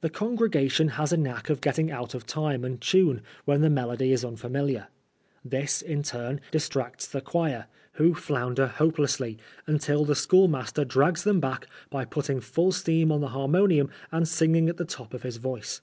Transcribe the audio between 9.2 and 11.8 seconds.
BIiASPHEMY. lesBly, until the schoolmaster drags them back